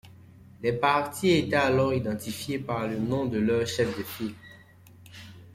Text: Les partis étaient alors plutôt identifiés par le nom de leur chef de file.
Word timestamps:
Les 0.63 0.73
partis 0.73 1.29
étaient 1.29 1.55
alors 1.57 1.91
plutôt 1.91 2.01
identifiés 2.09 2.57
par 2.57 2.87
le 2.87 2.97
nom 2.97 3.27
de 3.27 3.37
leur 3.37 3.67
chef 3.67 3.95
de 3.95 4.01
file. 4.01 4.35